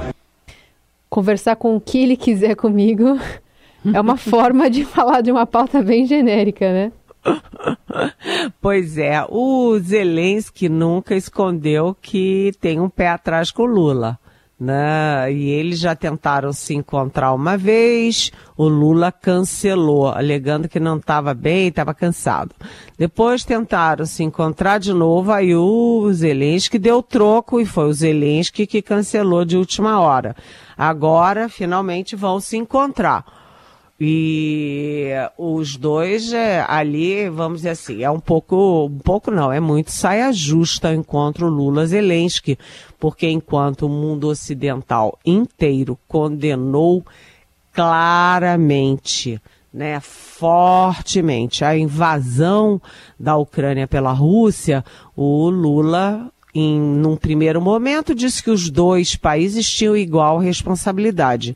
Conversar 1.09 1.55
com 1.55 1.77
o 1.77 1.79
que 1.79 2.03
ele 2.03 2.17
quiser 2.17 2.53
comigo 2.53 3.17
é 3.93 4.01
uma 4.01 4.17
forma 4.17 4.69
de 4.69 4.83
falar 4.83 5.21
de 5.21 5.31
uma 5.31 5.45
pauta 5.45 5.81
bem 5.81 6.05
genérica, 6.05 6.69
né? 6.69 6.91
pois 8.61 8.97
é, 8.97 9.25
o 9.29 9.77
Zelensky 9.79 10.69
nunca 10.69 11.15
escondeu 11.15 11.95
que 12.01 12.51
tem 12.59 12.79
um 12.79 12.89
pé 12.89 13.09
atrás 13.09 13.51
com 13.51 13.63
o 13.63 13.65
Lula. 13.65 14.19
Né? 14.59 15.31
E 15.31 15.51
eles 15.51 15.79
já 15.79 15.95
tentaram 15.95 16.51
se 16.51 16.73
encontrar 16.73 17.31
uma 17.31 17.55
vez, 17.55 18.29
o 18.57 18.67
Lula 18.67 19.09
cancelou, 19.09 20.07
alegando 20.09 20.67
que 20.67 20.81
não 20.81 20.97
estava 20.97 21.33
bem, 21.33 21.69
estava 21.69 21.93
cansado. 21.93 22.53
Depois 22.97 23.45
tentaram 23.45 24.05
se 24.05 24.21
encontrar 24.21 24.77
de 24.77 24.91
novo, 24.91 25.31
aí 25.31 25.55
o 25.55 26.11
Zelensky 26.11 26.77
deu 26.77 27.01
troco 27.01 27.61
e 27.61 27.65
foi 27.65 27.85
o 27.85 27.93
Zelensky 27.93 28.67
que 28.67 28.81
cancelou 28.81 29.45
de 29.45 29.55
última 29.55 30.01
hora. 30.01 30.35
Agora, 30.77 31.47
finalmente, 31.47 32.17
vão 32.17 32.41
se 32.41 32.57
encontrar. 32.57 33.38
E 34.01 35.09
os 35.37 35.75
dois 35.75 36.31
é, 36.31 36.63
ali, 36.65 37.29
vamos 37.29 37.59
dizer 37.59 37.71
assim, 37.71 38.01
é 38.01 38.09
um 38.09 38.19
pouco, 38.19 38.85
um 38.85 38.99
pouco 38.99 39.29
não, 39.29 39.51
é 39.51 39.59
muito 39.59 39.91
saia 39.91 40.31
justa 40.31 40.93
encontro 40.93 41.49
Lula-Zelensky, 41.49 42.57
porque 42.97 43.27
enquanto 43.27 43.87
o 43.87 43.89
mundo 43.89 44.29
ocidental 44.29 45.19
inteiro 45.25 45.99
condenou 46.07 47.03
claramente, 47.73 49.41
né, 49.73 49.99
fortemente 49.99 51.65
a 51.65 51.77
invasão 51.77 52.81
da 53.19 53.35
Ucrânia 53.35 53.85
pela 53.85 54.13
Rússia, 54.13 54.83
o 55.13 55.49
Lula 55.49 56.31
em 56.55 56.79
num 56.79 57.17
primeiro 57.17 57.61
momento 57.61 58.15
disse 58.15 58.41
que 58.41 58.49
os 58.49 58.69
dois 58.69 59.15
países 59.15 59.69
tinham 59.69 59.95
igual 59.95 60.37
responsabilidade. 60.39 61.55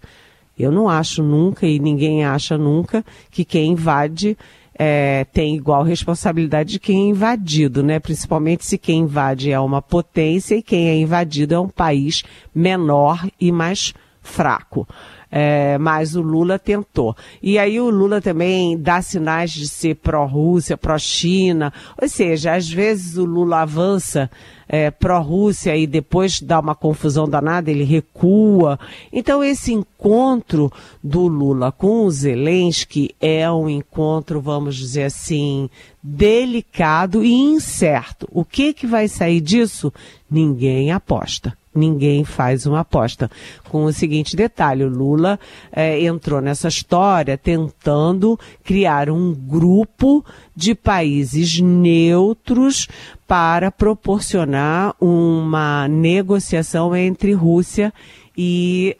Eu 0.58 0.72
não 0.72 0.88
acho 0.88 1.24
nunca, 1.24 1.66
e 1.66 1.80
ninguém 1.80 2.24
acha 2.24 2.58
nunca, 2.58 3.04
que 3.32 3.44
quem 3.44 3.72
invade 3.72 4.38
é, 4.76 5.26
tem 5.32 5.56
igual 5.56 5.84
responsabilidade 5.84 6.74
de 6.74 6.80
quem 6.80 7.06
é 7.06 7.10
invadido, 7.10 7.84
né? 7.84 8.00
Principalmente 8.00 8.66
se 8.66 8.78
quem 8.78 9.02
invade 9.02 9.52
é 9.52 9.60
uma 9.60 9.82
potência 9.82 10.56
e 10.56 10.64
quem 10.64 10.90
é 10.90 10.96
invadido 10.96 11.54
é 11.54 11.60
um 11.60 11.70
país 11.70 12.24
menor 12.54 13.28
e 13.40 13.52
mais 13.52 13.94
fraco. 14.22 14.88
É, 15.30 15.80
mas 15.80 16.16
o 16.16 16.22
Lula 16.22 16.60
tentou. 16.60 17.16
E 17.42 17.58
aí 17.58 17.80
o 17.80 17.90
Lula 17.90 18.22
também 18.22 18.78
dá 18.78 19.02
sinais 19.02 19.52
de 19.52 19.68
ser 19.68 19.96
pró-Rússia, 19.96 20.78
pró-China. 20.78 21.74
Ou 22.00 22.08
seja, 22.08 22.54
às 22.54 22.70
vezes 22.70 23.18
o 23.18 23.26
Lula 23.26 23.62
avança 23.62 24.30
é, 24.74 24.90
pró-Rússia 24.90 25.78
e 25.78 25.86
depois 25.86 26.42
dá 26.42 26.60
uma 26.60 26.74
confusão 26.74 27.30
danada, 27.30 27.70
ele 27.70 27.84
recua. 27.84 28.80
Então 29.12 29.44
esse 29.44 29.72
encontro 29.72 30.74
do 31.04 31.28
Lula 31.28 31.72
com 31.72 32.08
o 32.08 32.10
Zelensky 32.10 33.14
é 33.22 33.50
um 33.52 33.70
encontro, 33.70 34.42
vamos 34.42 34.76
dizer 34.76 35.04
assim, 35.04 35.70
delicado 36.02 37.24
e 37.24 37.32
incerto. 37.32 38.28
O 38.32 38.44
que, 38.44 38.74
que 38.74 38.88
vai 38.88 39.08
sair 39.08 39.42
disso? 39.42 39.94
Ninguém 40.28 40.92
aposta 40.92 41.56
ninguém 41.76 42.24
faz 42.24 42.66
uma 42.66 42.82
aposta. 42.82 43.30
Com 43.70 43.86
o 43.86 43.94
seguinte 43.94 44.36
detalhe: 44.36 44.84
o 44.84 44.90
Lula 44.90 45.40
é, 45.72 46.02
entrou 46.04 46.42
nessa 46.42 46.68
história 46.68 47.38
tentando 47.38 48.40
criar 48.64 49.10
um 49.10 49.34
grupo 49.34 50.24
de 50.56 50.76
países 50.76 51.60
neutros 51.60 52.88
para 53.28 53.72
proporcionar 53.72 54.94
uma 55.00 55.88
negociação 55.88 56.96
entre 56.96 57.34
Rússia 57.34 57.94
e 58.38 58.96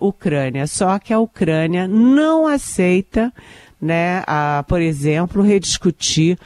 uh, 0.00 0.06
Ucrânia. 0.06 0.66
Só 0.66 0.98
que 0.98 1.12
a 1.12 1.20
Ucrânia 1.20 1.86
não 1.86 2.46
aceita, 2.46 3.32
né, 3.80 4.22
a, 4.26 4.64
por 4.66 4.80
exemplo, 4.80 5.42
rediscutir 5.42 6.38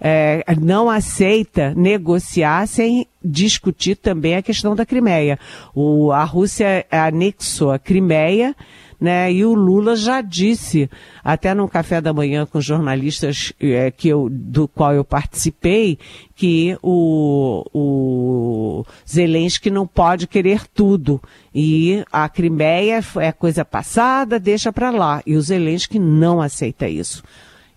é, 0.00 0.42
não 0.58 0.88
aceita 0.88 1.74
negociar 1.74 2.66
sem 2.66 3.06
discutir 3.22 3.96
também 3.96 4.36
a 4.36 4.42
questão 4.42 4.74
da 4.74 4.86
Crimeia. 4.86 5.38
O, 5.74 6.10
a 6.10 6.24
Rússia 6.24 6.86
anexou 6.90 7.70
a 7.70 7.78
Crimeia, 7.78 8.56
né? 9.00 9.32
E 9.32 9.44
o 9.44 9.54
Lula 9.54 9.96
já 9.96 10.20
disse, 10.20 10.90
até 11.24 11.54
num 11.54 11.66
café 11.66 12.00
da 12.00 12.12
manhã 12.12 12.44
com 12.44 12.60
jornalistas 12.60 13.52
é, 13.60 13.90
que 13.90 14.08
eu, 14.08 14.28
do 14.30 14.68
qual 14.68 14.92
eu 14.92 15.04
participei, 15.04 15.98
que 16.34 16.76
o, 16.82 17.64
o 17.72 18.86
Zelensky 19.08 19.70
não 19.70 19.86
pode 19.86 20.26
querer 20.26 20.66
tudo. 20.68 21.20
E 21.54 22.04
a 22.12 22.28
Crimeia 22.28 23.00
é 23.16 23.32
coisa 23.32 23.64
passada, 23.64 24.38
deixa 24.38 24.72
para 24.72 24.90
lá. 24.90 25.22
E 25.26 25.36
o 25.36 25.42
Zelensky 25.42 25.98
não 25.98 26.40
aceita 26.40 26.88
isso. 26.88 27.22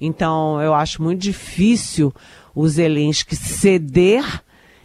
Então, 0.05 0.61
eu 0.61 0.73
acho 0.73 1.01
muito 1.01 1.21
difícil 1.21 2.13
o 2.53 2.67
Zelensky 2.67 3.37
ceder 3.37 4.43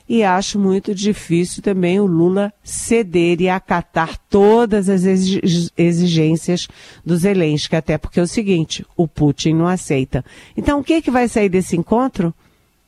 e 0.08 0.22
acho 0.22 0.60
muito 0.60 0.94
difícil 0.94 1.60
também 1.60 1.98
o 1.98 2.06
Lula 2.06 2.52
ceder 2.62 3.40
e 3.40 3.48
acatar 3.48 4.16
todas 4.30 4.88
as 4.88 5.02
exigências 5.76 6.68
do 7.04 7.16
Zelensky, 7.16 7.75
até 7.75 7.98
porque 7.98 8.20
é 8.20 8.22
o 8.22 8.28
seguinte, 8.28 8.87
o 8.96 9.08
Putin 9.08 9.54
não 9.54 9.66
aceita. 9.66 10.25
Então, 10.56 10.78
o 10.78 10.84
que, 10.84 11.02
que 11.02 11.10
vai 11.10 11.26
sair 11.26 11.48
desse 11.48 11.76
encontro? 11.76 12.32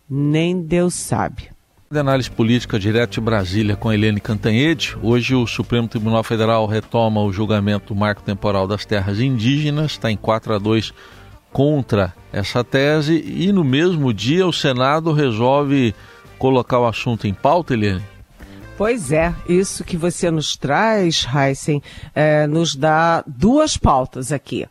Nem 0.09 0.63
Deus 0.63 0.95
sabe. 0.95 1.51
De 1.91 1.99
análise 1.99 2.31
política 2.31 2.79
direto 2.79 3.15
de 3.15 3.21
Brasília 3.21 3.75
com 3.75 3.93
Helene 3.93 4.21
Cantanhede. 4.21 4.97
Hoje 5.03 5.35
o 5.35 5.49
Supremo 5.49 5.89
Tribunal 5.89 6.23
Federal 6.23 6.65
retoma 6.65 7.21
o 7.21 7.33
julgamento 7.33 7.93
do 7.93 7.99
marco 7.99 8.23
temporal 8.23 8.69
das 8.69 8.85
terras 8.85 9.19
indígenas, 9.19 9.91
está 9.93 10.13
em 10.13 10.17
4 10.17 10.55
a 10.55 10.59
2 10.59 10.95
contra 11.53 12.15
essa 12.33 12.63
tese 12.63 13.23
e 13.27 13.53
no 13.53 13.65
mesmo 13.65 14.13
dia 14.13 14.47
o 14.47 14.53
Senado 14.53 15.13
resolve 15.13 15.95
colocar 16.39 16.79
o 16.79 16.87
assunto 16.87 17.27
em 17.27 17.35
pauta, 17.35 17.75
Eliane? 17.75 18.05
Pois 18.79 19.13
é, 19.13 19.35
isso 19.47 19.85
que 19.85 19.97
você 19.97 20.31
nos 20.31 20.57
traz, 20.57 21.27
Heisen, 21.27 21.83
é, 22.15 22.47
nos 22.47 22.75
dá 22.75 23.23
duas 23.27 23.77
pautas 23.77 24.33
aqui 24.33 24.67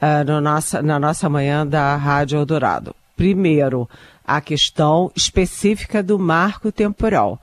é, 0.00 0.24
no 0.24 0.40
nossa, 0.40 0.80
na 0.80 0.98
nossa 0.98 1.28
manhã 1.28 1.66
da 1.66 1.94
Rádio 1.94 2.38
Eldorado. 2.38 2.94
Primeiro, 3.14 3.88
a 4.24 4.40
questão 4.40 5.12
específica 5.14 6.02
do 6.02 6.18
marco 6.18 6.72
temporal. 6.72 7.38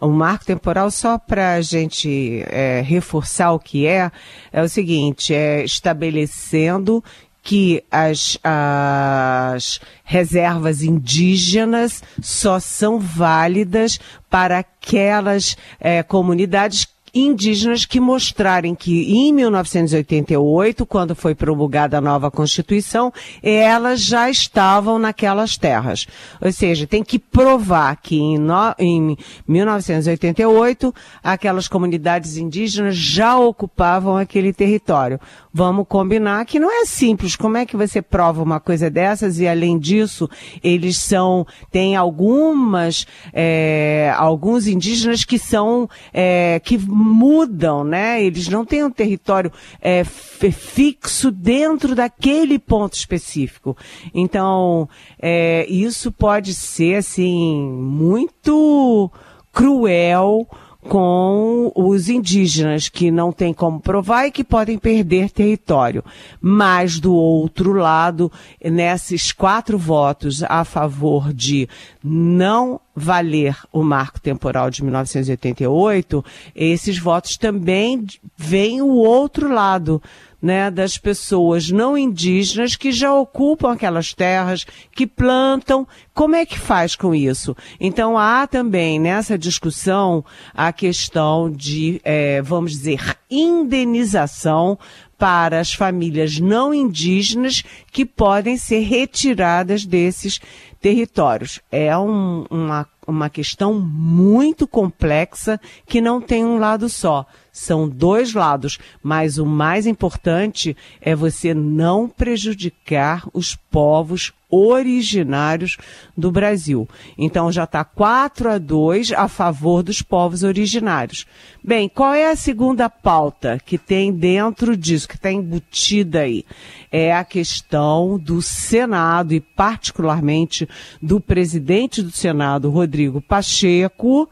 O 0.00 0.08
marco 0.08 0.46
temporal, 0.46 0.90
só 0.90 1.18
para 1.18 1.54
a 1.54 1.60
gente 1.60 2.42
é, 2.46 2.80
reforçar 2.80 3.52
o 3.52 3.58
que 3.58 3.86
é, 3.86 4.10
é 4.52 4.62
o 4.62 4.68
seguinte, 4.68 5.34
é 5.34 5.64
estabelecendo 5.64 7.04
que 7.48 7.82
as, 7.90 8.38
as 8.44 9.80
reservas 10.04 10.82
indígenas 10.82 12.02
só 12.20 12.60
são 12.60 13.00
válidas 13.00 13.98
para 14.28 14.58
aquelas 14.58 15.56
é, 15.80 16.02
comunidades 16.02 16.86
indígenas 17.14 17.84
que 17.84 18.00
mostrarem 18.00 18.74
que 18.74 19.12
em 19.12 19.32
1988, 19.32 20.86
quando 20.86 21.14
foi 21.14 21.34
promulgada 21.34 21.98
a 21.98 22.00
nova 22.00 22.30
Constituição, 22.30 23.12
elas 23.42 24.02
já 24.02 24.30
estavam 24.30 24.98
naquelas 24.98 25.56
terras. 25.56 26.06
Ou 26.40 26.52
seja, 26.52 26.86
tem 26.86 27.02
que 27.02 27.18
provar 27.18 27.96
que 27.96 28.16
em, 28.16 28.38
no, 28.38 28.74
em 28.78 29.16
1988 29.46 30.94
aquelas 31.22 31.68
comunidades 31.68 32.36
indígenas 32.36 32.96
já 32.96 33.38
ocupavam 33.38 34.16
aquele 34.16 34.52
território. 34.52 35.20
Vamos 35.52 35.86
combinar 35.88 36.44
que 36.44 36.60
não 36.60 36.70
é 36.70 36.84
simples. 36.84 37.34
Como 37.34 37.56
é 37.56 37.66
que 37.66 37.76
você 37.76 38.00
prova 38.00 38.42
uma 38.42 38.60
coisa 38.60 38.88
dessas 38.88 39.38
e 39.40 39.48
além 39.48 39.78
disso 39.78 40.28
eles 40.62 40.98
são 40.98 41.46
tem 41.70 41.96
algumas 41.96 43.06
é, 43.32 44.12
alguns 44.16 44.66
indígenas 44.66 45.24
que 45.24 45.38
são 45.38 45.88
é, 46.12 46.60
que 46.60 46.76
mudam, 46.98 47.84
né? 47.84 48.22
Eles 48.22 48.48
não 48.48 48.64
têm 48.64 48.84
um 48.84 48.90
território 48.90 49.52
é, 49.80 50.02
fixo 50.04 51.30
dentro 51.30 51.94
daquele 51.94 52.58
ponto 52.58 52.94
específico. 52.94 53.76
Então, 54.12 54.88
é, 55.20 55.64
isso 55.66 56.10
pode 56.10 56.54
ser, 56.54 56.96
assim, 56.96 57.70
muito 57.70 59.10
cruel 59.52 60.46
com 60.80 61.72
os 61.74 62.08
indígenas 62.08 62.88
que 62.88 63.10
não 63.10 63.32
tem 63.32 63.52
como 63.52 63.80
provar 63.80 64.26
e 64.26 64.30
que 64.30 64.44
podem 64.44 64.78
perder 64.78 65.30
território. 65.30 66.04
Mas 66.40 67.00
do 67.00 67.14
outro 67.14 67.72
lado, 67.72 68.30
nesses 68.62 69.32
quatro 69.32 69.76
votos 69.76 70.42
a 70.44 70.64
favor 70.64 71.32
de 71.32 71.68
não 72.02 72.80
valer 72.94 73.56
o 73.72 73.82
marco 73.82 74.20
temporal 74.20 74.70
de 74.70 74.82
1988, 74.82 76.24
esses 76.54 76.98
votos 76.98 77.36
também 77.36 78.04
vêm 78.36 78.80
o 78.80 78.88
outro 78.88 79.52
lado 79.52 80.02
né, 80.40 80.70
das 80.70 80.96
pessoas 80.96 81.70
não 81.70 81.98
indígenas 81.98 82.76
que 82.76 82.92
já 82.92 83.12
ocupam 83.12 83.72
aquelas 83.72 84.14
terras, 84.14 84.64
que 84.94 85.06
plantam. 85.06 85.86
Como 86.14 86.36
é 86.36 86.46
que 86.46 86.58
faz 86.58 86.94
com 86.94 87.14
isso? 87.14 87.56
Então 87.80 88.16
há 88.16 88.46
também 88.46 88.98
nessa 88.98 89.36
discussão 89.36 90.24
a 90.54 90.72
questão 90.72 91.50
de, 91.50 92.00
é, 92.04 92.40
vamos 92.42 92.72
dizer, 92.72 93.18
indenização 93.30 94.78
para 95.18 95.58
as 95.58 95.72
famílias 95.72 96.38
não 96.38 96.72
indígenas 96.72 97.64
que 97.90 98.06
podem 98.06 98.56
ser 98.56 98.80
retiradas 98.80 99.84
desses 99.84 100.40
territórios. 100.80 101.60
É 101.72 101.96
um, 101.98 102.46
uma, 102.48 102.86
uma 103.06 103.28
questão 103.28 103.74
muito 103.74 104.66
complexa 104.66 105.60
que 105.86 106.00
não 106.00 106.20
tem 106.20 106.44
um 106.44 106.58
lado 106.58 106.88
só. 106.88 107.26
São 107.58 107.88
dois 107.88 108.34
lados, 108.34 108.78
mas 109.02 109.36
o 109.36 109.44
mais 109.44 109.84
importante 109.84 110.76
é 111.00 111.14
você 111.14 111.52
não 111.52 112.08
prejudicar 112.08 113.28
os 113.34 113.56
povos 113.56 114.32
originários 114.48 115.76
do 116.16 116.30
Brasil. 116.30 116.88
Então 117.18 117.50
já 117.50 117.64
está 117.64 117.84
4 117.84 118.50
a 118.50 118.58
2 118.58 119.12
a 119.12 119.26
favor 119.26 119.82
dos 119.82 120.00
povos 120.00 120.44
originários. 120.44 121.26
Bem, 121.62 121.88
qual 121.88 122.14
é 122.14 122.30
a 122.30 122.36
segunda 122.36 122.88
pauta 122.88 123.60
que 123.66 123.76
tem 123.76 124.12
dentro 124.12 124.76
disso, 124.76 125.08
que 125.08 125.16
está 125.16 125.30
embutida 125.30 126.20
aí? 126.20 126.44
É 126.92 127.12
a 127.12 127.24
questão 127.24 128.16
do 128.18 128.40
Senado 128.40 129.34
e 129.34 129.40
particularmente 129.40 130.66
do 131.02 131.20
presidente 131.20 132.02
do 132.02 132.12
Senado, 132.12 132.70
Rodrigo 132.70 133.20
Pacheco, 133.20 134.30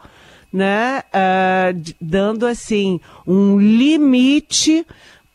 né, 0.56 1.02
uh, 1.12 1.94
dando 2.00 2.46
assim 2.46 2.98
um 3.26 3.60
limite 3.60 4.86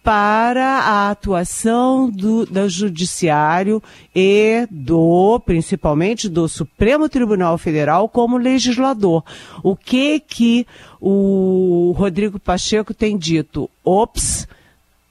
para 0.03 0.79
a 0.79 1.11
atuação 1.11 2.09
do, 2.09 2.43
do 2.47 2.67
judiciário 2.67 3.83
e 4.15 4.65
do, 4.71 5.39
principalmente 5.45 6.27
do 6.27 6.49
Supremo 6.49 7.07
Tribunal 7.07 7.55
Federal 7.59 8.09
como 8.09 8.35
legislador. 8.35 9.23
O 9.61 9.75
que 9.75 10.19
que 10.19 10.65
o 10.99 11.93
Rodrigo 11.95 12.39
Pacheco 12.39 12.95
tem 12.95 13.15
dito? 13.15 13.69
Ops, 13.83 14.47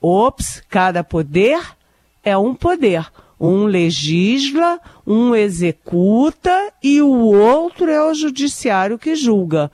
ops, 0.00 0.60
cada 0.68 1.04
poder 1.04 1.60
é 2.24 2.36
um 2.36 2.52
poder. 2.52 3.06
Um 3.38 3.64
legisla, 3.64 4.78
um 5.06 5.34
executa 5.34 6.72
e 6.82 7.00
o 7.00 7.08
outro 7.08 7.88
é 7.88 8.04
o 8.04 8.12
judiciário 8.12 8.98
que 8.98 9.14
julga. 9.14 9.70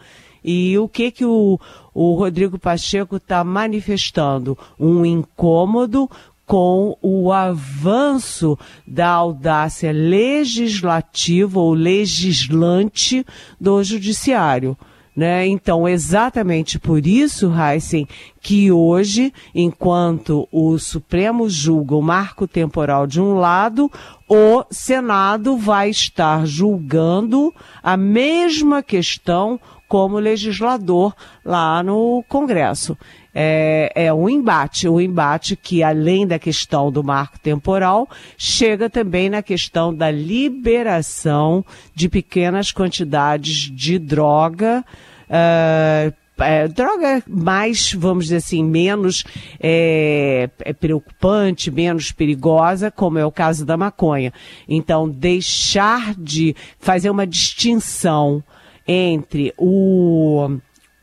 E 0.46 0.78
o 0.78 0.88
que 0.88 1.10
que 1.10 1.24
o, 1.24 1.58
o 1.92 2.14
Rodrigo 2.14 2.56
Pacheco 2.56 3.16
está 3.16 3.42
manifestando? 3.42 4.56
Um 4.78 5.04
incômodo 5.04 6.08
com 6.46 6.96
o 7.02 7.32
avanço 7.32 8.56
da 8.86 9.08
audácia 9.08 9.90
legislativa 9.90 11.58
ou 11.58 11.74
legislante 11.74 13.26
do 13.60 13.82
judiciário. 13.82 14.78
Né? 15.16 15.46
Então, 15.46 15.88
exatamente 15.88 16.78
por 16.78 17.06
isso, 17.06 17.50
Heisen, 17.50 18.06
que 18.42 18.70
hoje, 18.70 19.32
enquanto 19.54 20.46
o 20.52 20.78
Supremo 20.78 21.48
julga 21.48 21.96
o 21.96 22.02
marco 22.02 22.46
temporal 22.46 23.06
de 23.06 23.18
um 23.18 23.32
lado, 23.34 23.90
o 24.28 24.62
Senado 24.70 25.56
vai 25.56 25.88
estar 25.88 26.46
julgando 26.46 27.52
a 27.82 27.96
mesma 27.96 28.82
questão 28.82 29.58
como 29.88 30.18
legislador 30.18 31.14
lá 31.44 31.82
no 31.82 32.24
Congresso. 32.28 32.96
É, 33.34 33.92
é 33.94 34.14
um 34.14 34.30
embate, 34.30 34.88
um 34.88 34.98
embate 34.98 35.56
que, 35.56 35.82
além 35.82 36.26
da 36.26 36.38
questão 36.38 36.90
do 36.90 37.04
marco 37.04 37.38
temporal, 37.38 38.08
chega 38.38 38.88
também 38.88 39.28
na 39.28 39.42
questão 39.42 39.94
da 39.94 40.10
liberação 40.10 41.62
de 41.94 42.08
pequenas 42.08 42.72
quantidades 42.72 43.70
de 43.70 43.98
droga. 43.98 44.82
Uh, 45.28 46.14
é, 46.38 46.68
droga 46.68 47.22
mais, 47.26 47.92
vamos 47.94 48.24
dizer 48.24 48.36
assim, 48.36 48.62
menos 48.62 49.24
é, 49.58 50.50
é, 50.60 50.72
preocupante, 50.72 51.70
menos 51.70 52.12
perigosa, 52.12 52.90
como 52.90 53.18
é 53.18 53.24
o 53.24 53.32
caso 53.32 53.64
da 53.64 53.76
maconha. 53.76 54.32
Então, 54.68 55.08
deixar 55.08 56.14
de 56.14 56.54
fazer 56.78 57.08
uma 57.10 57.26
distinção 57.26 58.42
entre 58.86 59.52
o 59.58 60.58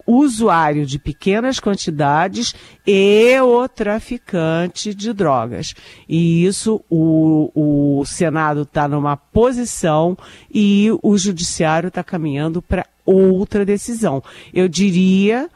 usuário 0.05 0.85
de 0.85 0.99
pequenas 0.99 1.59
quantidades 1.59 2.53
e 2.85 3.39
o 3.39 3.67
traficante 3.67 4.93
de 4.93 5.13
drogas. 5.13 5.73
E 6.07 6.45
isso 6.45 6.83
o, 6.89 7.51
o 7.99 8.05
Senado 8.05 8.63
está 8.63 8.87
numa 8.87 9.15
posição 9.15 10.17
e 10.53 10.89
o 11.01 11.17
Judiciário 11.17 11.87
está 11.87 12.03
caminhando 12.03 12.61
para 12.61 12.85
outra 13.05 13.65
decisão. 13.65 14.21
Eu 14.53 14.67
diria 14.67 15.49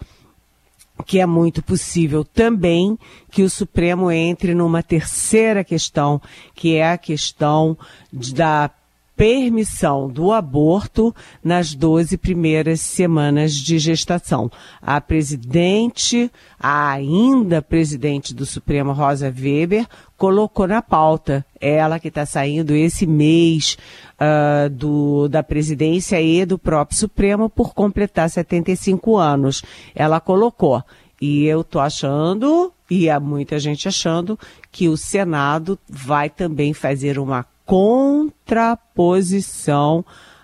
que 1.06 1.20
é 1.20 1.26
muito 1.26 1.62
possível 1.62 2.24
também 2.24 2.98
que 3.30 3.44
o 3.44 3.50
Supremo 3.50 4.12
entre 4.12 4.56
numa 4.56 4.82
terceira 4.82 5.64
questão, 5.64 6.22
que 6.56 6.76
é 6.76 6.92
a 6.92 6.98
questão 6.98 7.78
da 8.12 8.72
permissão 9.18 10.08
do 10.08 10.32
aborto 10.32 11.14
nas 11.44 11.74
12 11.74 12.16
primeiras 12.20 12.80
semanas 12.82 13.54
de 13.54 13.80
gestação. 13.80 14.50
A 14.80 15.02
presidente, 15.02 16.32
a 16.60 16.92
ainda 16.92 17.60
presidente 17.60 18.32
do 18.32 18.46
Supremo, 18.46 18.94
Rosa 18.94 19.34
Weber, 19.36 19.88
colocou 20.16 20.68
na 20.68 20.84
pauta, 20.84 21.44
ela 21.60 22.00
que 22.00 22.10
está 22.10 22.28
saindo 22.28 22.76
esse 22.76 23.08
mês 23.08 23.76
uh, 24.22 24.70
do, 24.70 25.28
da 25.28 25.42
presidência 25.42 26.22
e 26.22 26.46
do 26.46 26.60
próprio 26.60 27.00
Supremo 27.00 27.50
por 27.50 27.74
completar 27.74 28.30
75 28.30 29.18
anos. 29.18 29.64
Ela 29.96 30.20
colocou. 30.20 30.84
E 31.20 31.46
eu 31.46 31.64
tô 31.64 31.80
achando, 31.80 32.72
e 32.88 33.10
há 33.10 33.20
muita 33.20 33.58
gente 33.58 33.88
achando, 33.88 34.38
que 34.72 34.88
o 34.88 34.96
Senado 34.96 35.80
vai 35.90 36.30
também 36.30 36.72
fazer 36.72 37.18
uma 37.18 37.44
contraposição 37.68 40.04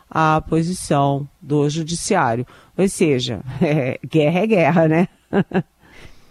à 0.10 0.42
posição 0.42 1.28
do 1.42 1.70
judiciário. 1.70 2.46
Ou 2.78 2.88
seja, 2.88 3.42
é, 3.60 4.00
guerra 4.06 4.40
é 4.42 4.48
guerra, 4.48 4.88
né? 4.88 5.08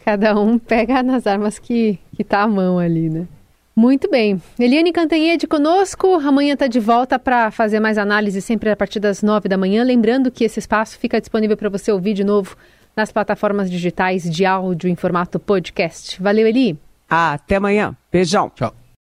Cada 0.05 0.39
um 0.39 0.59
pega 0.59 1.03
nas 1.03 1.27
armas 1.27 1.59
que, 1.59 1.99
que 2.15 2.23
tá 2.23 2.43
à 2.43 2.49
mão 2.49 2.79
ali, 2.79 3.09
né? 3.09 3.27
Muito 3.75 4.11
bem. 4.11 4.39
Eliane 4.59 4.93
Cantanhede 4.93 5.47
conosco. 5.47 6.17
Amanhã 6.17 6.53
está 6.53 6.67
de 6.67 6.79
volta 6.79 7.19
para 7.19 7.51
fazer 7.51 7.81
mais 7.81 7.97
análise, 7.97 8.43
sempre 8.43 8.69
a 8.69 8.77
partir 8.77 9.01
das 9.01 9.23
nove 9.23 9.49
da 9.49 9.57
manhã. 9.57 9.83
Lembrando 9.83 10.31
que 10.31 10.45
esse 10.45 10.59
espaço 10.59 10.99
fica 10.99 11.19
disponível 11.19 11.57
para 11.57 11.71
você 11.71 11.91
ouvir 11.91 12.13
de 12.13 12.23
novo 12.23 12.55
nas 12.95 13.11
plataformas 13.11 13.71
digitais 13.71 14.25
de 14.25 14.45
áudio 14.45 14.91
em 14.91 14.97
formato 14.97 15.41
podcast. 15.41 16.21
Valeu, 16.21 16.47
Eli. 16.47 16.79
Até 17.09 17.57
amanhã. 17.57 17.97
Beijão. 18.11 18.53
Tchau. 18.55 18.82